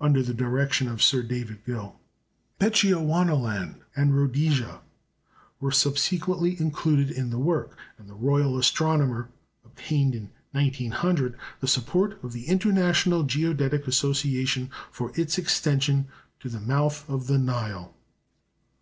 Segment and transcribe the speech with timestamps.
[0.00, 2.00] under the direction of Sir David Gill.
[2.58, 4.80] Bechuanaland and Rhodesia
[5.60, 9.28] were subsequently included in the work; and the Royal Astronomer
[9.62, 16.08] obtained, in 1900, the support of the International Geodetic Association for its extension
[16.40, 17.92] to the mouth of the Nile.